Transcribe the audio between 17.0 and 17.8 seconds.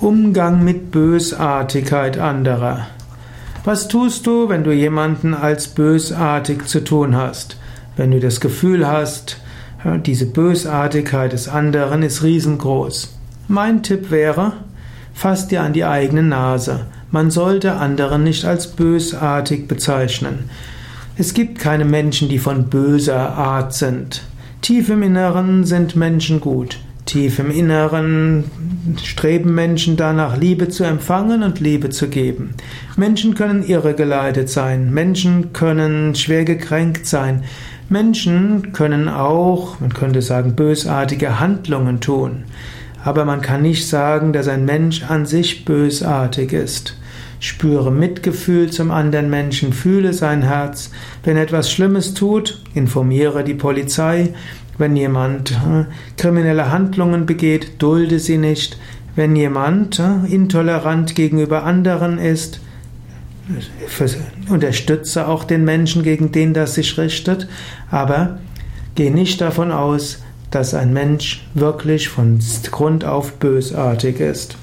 Man sollte